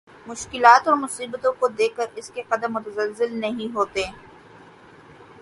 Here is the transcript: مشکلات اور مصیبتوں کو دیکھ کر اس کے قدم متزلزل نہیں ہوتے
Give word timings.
مشکلات 0.27 0.87
اور 0.87 0.95
مصیبتوں 0.97 1.51
کو 1.59 1.67
دیکھ 1.77 1.95
کر 1.97 2.05
اس 2.15 2.29
کے 2.29 2.41
قدم 2.49 2.73
متزلزل 2.73 3.39
نہیں 3.39 3.73
ہوتے 3.75 4.03